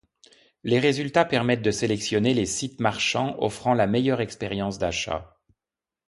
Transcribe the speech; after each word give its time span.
Les 0.63 0.79
résultats 0.79 1.25
permettent 1.25 1.61
de 1.61 1.69
sélectionner 1.69 2.33
les 2.33 2.47
sites 2.47 2.79
marchands 2.79 3.35
offrant 3.37 3.75
la 3.75 3.85
meilleure 3.85 4.19
expérience 4.19 4.79
d’achat. 4.79 5.37